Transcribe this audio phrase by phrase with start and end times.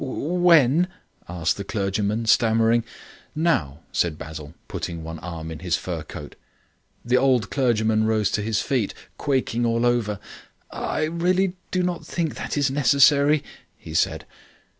[0.03, 0.87] "When?"
[1.29, 2.83] asked the clergyman, stammering.
[3.35, 6.35] "Now," said Basil, putting one arm in his fur coat.
[7.05, 10.17] The old clergyman rose to his feet, quaking all over.
[10.71, 13.43] "I really do not think that it is necessary,"
[13.77, 14.25] he said.